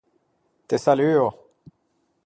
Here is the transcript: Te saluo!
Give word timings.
Te 0.67 0.79
saluo! 0.85 1.29